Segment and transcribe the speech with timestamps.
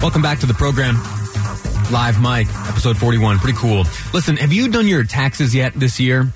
[0.00, 0.94] Welcome back to the program.
[1.90, 3.40] Live Mic, episode 41.
[3.40, 3.84] Pretty cool.
[4.14, 6.32] Listen, have you done your taxes yet this year?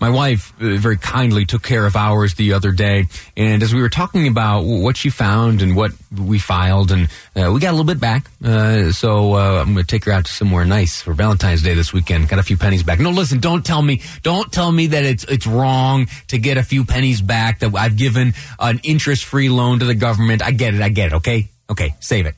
[0.00, 3.06] My wife uh, very kindly took care of ours the other day,
[3.36, 7.52] and as we were talking about what she found and what we filed, and uh,
[7.52, 8.26] we got a little bit back.
[8.44, 11.74] Uh, so uh, I'm going to take her out to somewhere nice for Valentine's Day
[11.74, 12.28] this weekend.
[12.28, 12.98] Got a few pennies back.
[12.98, 16.62] No, listen, don't tell me, don't tell me that it's it's wrong to get a
[16.64, 17.60] few pennies back.
[17.60, 20.42] That I've given an interest-free loan to the government.
[20.42, 20.82] I get it.
[20.82, 21.14] I get it.
[21.14, 22.34] Okay, okay, save it,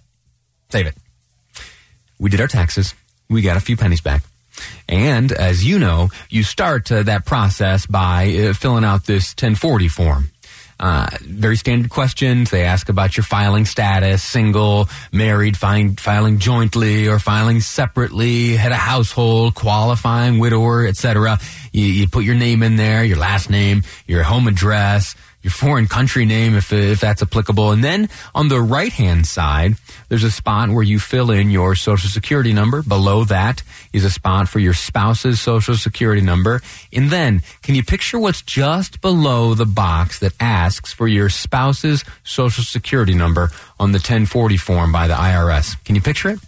[0.71, 0.95] save it.
[2.19, 2.95] We did our taxes.
[3.29, 4.23] We got a few pennies back.
[4.89, 9.89] And as you know, you start uh, that process by uh, filling out this 1040
[9.89, 10.31] form.
[10.81, 12.51] Uh, very standard questions.
[12.51, 18.79] They ask about your filing status, single, married, filing, jointly or filing separately, head of
[18.79, 21.39] household, qualifying, widower, etc.
[21.73, 25.86] You, you put your name in there, your last name, your home address, your foreign
[25.86, 27.70] country name if, if that's applicable.
[27.70, 29.77] And then on the right hand side,
[30.08, 32.83] there's a spot where you fill in your social security number.
[32.83, 36.61] Below that is a spot for your spouse's social security number.
[36.92, 42.05] And then can you picture what's just below the box that asks for your spouse's
[42.25, 45.83] social security number on the 1040 form by the IRS?
[45.84, 46.41] Can you picture it?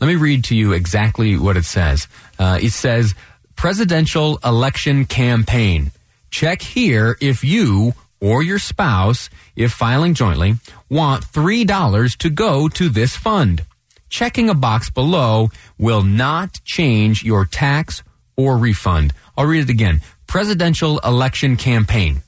[0.00, 2.08] Let me read to you exactly what it says.
[2.38, 3.14] Uh, it says
[3.56, 5.92] presidential election campaign.
[6.34, 10.56] Check here if you or your spouse, if filing jointly,
[10.90, 13.64] want $3 to go to this fund.
[14.08, 18.02] Checking a box below will not change your tax
[18.36, 19.12] or refund.
[19.36, 20.00] I'll read it again.
[20.26, 22.22] Presidential election campaign.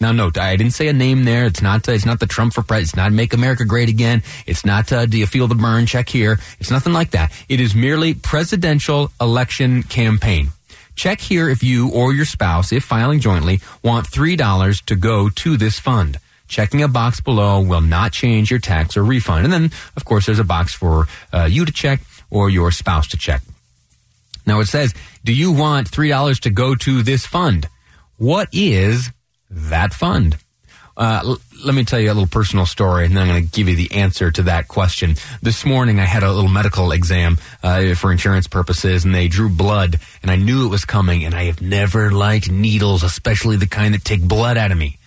[0.00, 1.46] Now note, I didn't say a name there.
[1.46, 2.88] It's not, it's not the Trump for president.
[2.88, 4.24] It's not make America great again.
[4.46, 5.86] It's not, uh, do you feel the burn?
[5.86, 6.40] Check here.
[6.58, 7.30] It's nothing like that.
[7.48, 10.50] It is merely presidential election campaign.
[10.96, 15.56] Check here if you or your spouse, if filing jointly, want $3 to go to
[15.56, 16.18] this fund.
[16.48, 19.44] Checking a box below will not change your tax or refund.
[19.44, 23.08] And then, of course, there's a box for uh, you to check or your spouse
[23.08, 23.42] to check.
[24.46, 27.68] Now it says, do you want $3 to go to this fund?
[28.16, 29.10] What is
[29.50, 30.38] that fund?
[30.96, 33.50] Uh, l- let me tell you a little personal story, and then I'm going to
[33.50, 35.16] give you the answer to that question.
[35.42, 39.48] This morning, I had a little medical exam uh, for insurance purposes, and they drew
[39.48, 41.24] blood, and I knew it was coming.
[41.24, 44.98] And I have never liked needles, especially the kind that take blood out of me.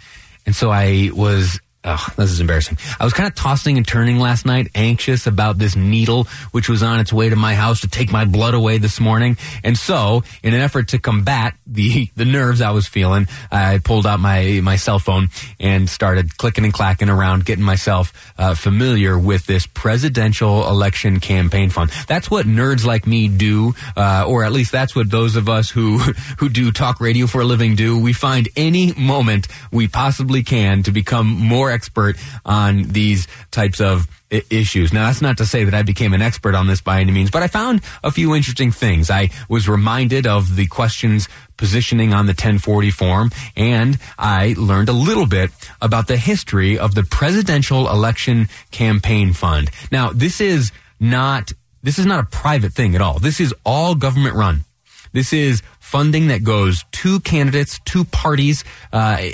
[0.45, 2.77] And so I was Oh, this is embarrassing.
[2.99, 6.83] I was kind of tossing and turning last night, anxious about this needle, which was
[6.83, 9.37] on its way to my house to take my blood away this morning.
[9.63, 14.05] And so, in an effort to combat the, the nerves I was feeling, I pulled
[14.05, 19.17] out my, my cell phone and started clicking and clacking around, getting myself uh, familiar
[19.17, 21.91] with this presidential election campaign fund.
[22.09, 25.69] That's what nerds like me do, uh, or at least that's what those of us
[25.69, 25.97] who,
[26.39, 27.97] who do talk radio for a living do.
[27.97, 34.07] We find any moment we possibly can to become more expert on these types of
[34.29, 34.93] issues.
[34.93, 37.31] Now, that's not to say that I became an expert on this by any means,
[37.31, 39.09] but I found a few interesting things.
[39.09, 44.93] I was reminded of the questions positioning on the 1040 form, and I learned a
[44.93, 49.71] little bit about the history of the Presidential Election Campaign Fund.
[49.91, 51.51] Now, this is not
[51.81, 53.19] this is not a private thing at all.
[53.19, 54.65] This is all government run.
[55.13, 59.29] This is funding that goes to candidates, to parties, uh,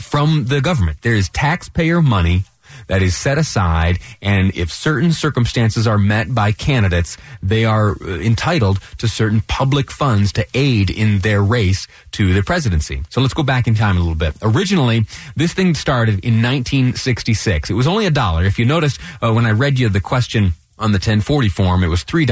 [0.00, 1.02] from the government.
[1.02, 2.44] There is taxpayer money
[2.86, 8.18] that is set aside, and if certain circumstances are met by candidates, they are uh,
[8.20, 13.02] entitled to certain public funds to aid in their race to the presidency.
[13.10, 14.34] So let's go back in time a little bit.
[14.42, 17.70] Originally, this thing started in 1966.
[17.70, 18.44] It was only a dollar.
[18.44, 21.88] If you noticed uh, when I read you the question on the 1040 form, it
[21.88, 22.28] was $3.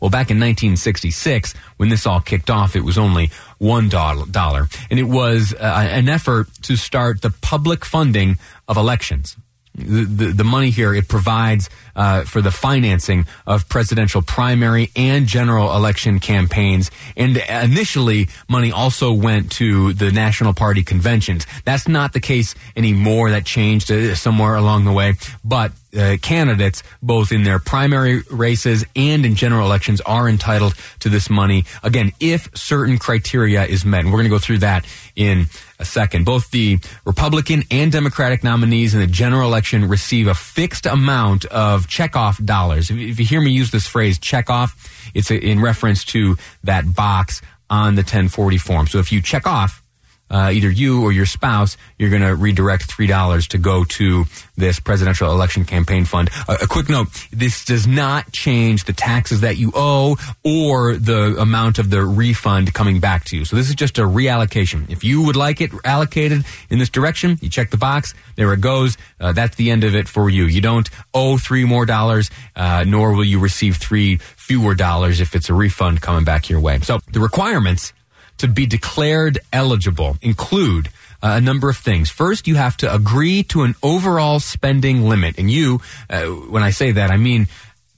[0.00, 3.30] Well, back in 1966, when this all kicked off, it was only
[3.60, 4.86] $1.
[4.90, 9.36] And it was uh, an effort to start the public funding of elections.
[9.74, 15.26] The, the, the money here, it provides uh, for the financing of presidential primary and
[15.26, 16.90] general election campaigns.
[17.16, 21.46] And initially, money also went to the National Party conventions.
[21.64, 23.30] That's not the case anymore.
[23.30, 25.14] That changed uh, somewhere along the way.
[25.44, 31.08] But uh, candidates, both in their primary races and in general elections, are entitled to
[31.08, 31.64] this money.
[31.82, 34.00] Again, if certain criteria is met.
[34.00, 34.86] And we're going to go through that
[35.16, 35.46] in
[35.78, 36.24] a second.
[36.24, 41.86] Both the Republican and Democratic nominees in the general election receive a fixed amount of
[41.86, 42.90] checkoff dollars.
[42.90, 44.72] If you hear me use this phrase, checkoff,
[45.14, 47.40] it's in reference to that box
[47.70, 48.86] on the 1040 form.
[48.86, 49.82] So if you check off
[50.30, 54.24] uh, either you or your spouse, you're going to redirect $3 to go to
[54.56, 56.30] this presidential election campaign fund.
[56.48, 61.78] a quick note, this does not change the taxes that you owe or the amount
[61.78, 63.44] of the refund coming back to you.
[63.44, 64.90] So this is just a reallocation.
[64.90, 68.60] If you would like it allocated in this direction, you check the box, there it
[68.60, 68.96] goes.
[69.20, 70.44] Uh, that's the end of it for you.
[70.44, 75.34] You don't owe three more dollars, uh, nor will you receive three fewer dollars if
[75.34, 76.78] it's a refund coming back your way.
[76.80, 77.92] So the requirements
[78.38, 80.88] to be declared eligible include
[81.22, 82.10] uh, a number of things.
[82.10, 85.38] First, you have to agree to an overall spending limit.
[85.38, 87.48] And you, uh, when I say that, I mean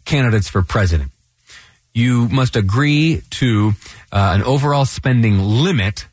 [0.05, 1.11] candidates for president.
[1.93, 3.73] You must agree to
[4.13, 6.07] uh, an overall spending limit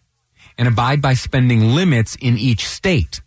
[0.58, 3.22] and abide by spending limits in each state,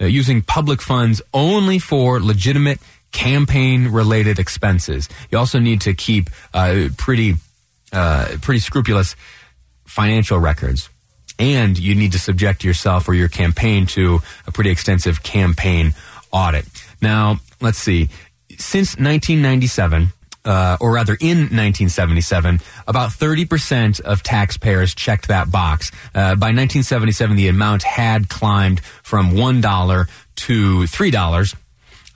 [0.00, 2.78] uh, using public funds only for legitimate
[3.12, 5.08] campaign related expenses.
[5.30, 7.34] You also need to keep uh, pretty,
[7.92, 9.16] uh, pretty scrupulous
[9.84, 10.88] financial records.
[11.38, 15.94] And you need to subject yourself or your campaign to a pretty extensive campaign
[16.30, 16.66] audit.
[17.02, 18.08] Now, let's see.
[18.56, 20.12] Since 1997,
[20.44, 25.90] uh, or rather in 1977, about 30% of taxpayers checked that box.
[26.14, 31.56] Uh, by 1977, the amount had climbed from $1 to $3.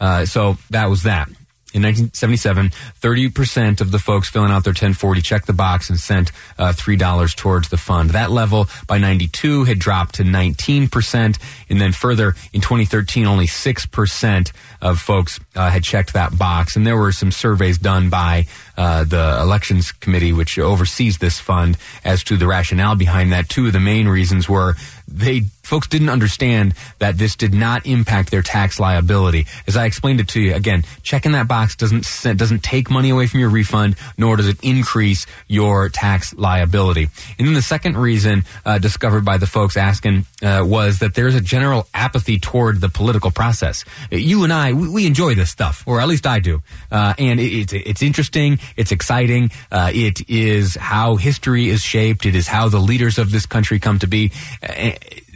[0.01, 1.29] Uh, so that was that.
[1.75, 6.33] In 1977, 30% of the folks filling out their 1040 checked the box and sent
[6.57, 8.11] uh, $3 towards the fund.
[8.11, 11.39] That level by 92 had dropped to 19%.
[11.69, 16.75] And then further, in 2013, only 6% of folks uh, had checked that box.
[16.75, 18.47] And there were some surveys done by
[18.79, 23.51] uh, the elections committee, which oversees this fund, as to the rationale behind that.
[23.51, 24.75] Two of the main reasons were
[25.07, 29.47] they folks didn't understand that this did not impact their tax liability.
[29.67, 32.05] As I explained it to you, again, checking that box doesn't
[32.37, 37.09] doesn't take money away from your refund, nor does it increase your tax liability.
[37.39, 41.35] And then the second reason uh, discovered by the folks asking uh, was that there's
[41.35, 43.85] a general apathy toward the political process.
[44.11, 47.39] You and I, we, we enjoy this stuff, or at least I do, uh, and
[47.39, 52.49] it, it's it's interesting, it's exciting, uh, it is how history is shaped, it is
[52.49, 54.33] how the leaders of this country come to be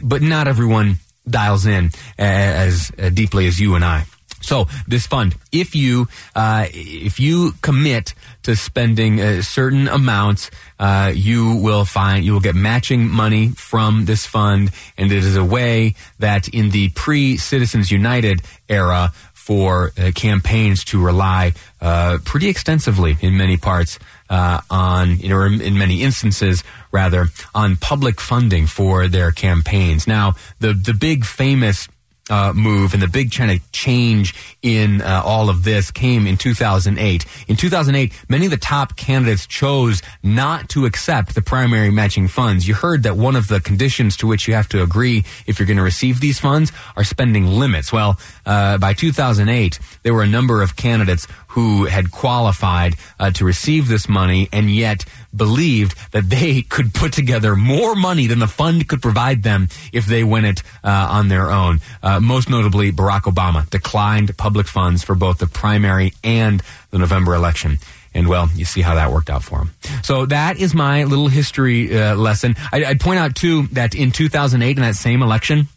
[0.03, 0.97] but not everyone
[1.27, 4.05] dials in as, as deeply as you and I.
[4.43, 8.13] So this fund, if you uh, if you commit
[8.43, 14.03] to spending uh, certain amounts, uh, you will find you will get matching money from
[14.03, 19.91] this fund, and it is a way that in the pre Citizens United era for
[19.97, 23.97] uh, campaigns to rely uh, pretty extensively in many parts
[24.33, 30.07] uh, on, you know, in many instances, rather, on public funding for their campaigns.
[30.07, 31.87] Now, the the big famous
[32.29, 36.37] uh, move and the big kind of change in uh, all of this came in
[36.37, 37.25] 2008.
[37.47, 42.67] In 2008, many of the top candidates chose not to accept the primary matching funds.
[42.67, 45.67] You heard that one of the conditions to which you have to agree if you're
[45.67, 47.91] going to receive these funds are spending limits.
[47.91, 53.45] Well, uh, by 2008, there were a number of candidates who had qualified uh, to
[53.45, 55.05] receive this money and yet
[55.35, 60.05] believed that they could put together more money than the fund could provide them if
[60.07, 61.79] they win it uh, on their own.
[62.01, 67.35] Uh, most notably, Barack Obama declined public funds for both the primary and the November
[67.35, 67.77] election.
[68.15, 69.71] And well, you see how that worked out for him.
[70.03, 72.55] So that is my little history uh, lesson.
[72.71, 75.67] I, I'd point out too that in 2008, in that same election,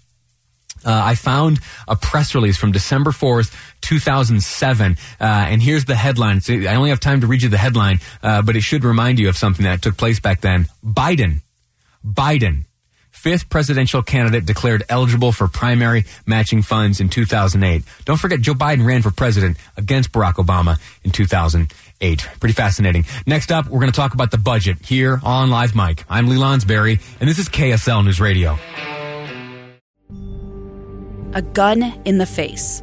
[0.84, 3.52] uh, I found a press release from December 4th,
[3.86, 4.96] 2007.
[5.20, 6.40] Uh, and here's the headline.
[6.48, 9.28] I only have time to read you the headline, uh, but it should remind you
[9.28, 10.66] of something that took place back then.
[10.84, 11.42] Biden,
[12.04, 12.64] Biden,
[13.12, 17.84] fifth presidential candidate declared eligible for primary matching funds in 2008.
[18.04, 22.28] Don't forget, Joe Biden ran for president against Barack Obama in 2008.
[22.40, 23.04] Pretty fascinating.
[23.24, 26.04] Next up, we're going to talk about the budget here on Live Mic.
[26.08, 28.58] I'm Lee Lonsberry, and this is KSL News Radio
[31.36, 32.82] a gun in the face.